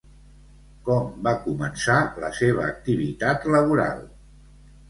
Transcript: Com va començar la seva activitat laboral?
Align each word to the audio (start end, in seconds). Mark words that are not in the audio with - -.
Com 0.87 1.11
va 1.27 1.33
començar 1.43 1.97
la 2.25 2.31
seva 2.39 2.65
activitat 2.71 3.47
laboral? 3.57 4.01